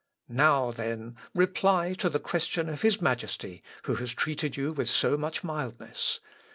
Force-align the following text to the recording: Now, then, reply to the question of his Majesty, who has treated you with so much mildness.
Now, 0.29 0.71
then, 0.71 1.15
reply 1.35 1.93
to 1.99 2.09
the 2.09 2.19
question 2.19 2.69
of 2.69 2.81
his 2.81 3.03
Majesty, 3.03 3.61
who 3.83 3.93
has 3.97 4.13
treated 4.15 4.57
you 4.57 4.73
with 4.73 4.89
so 4.89 5.15
much 5.15 5.43
mildness. 5.43 6.19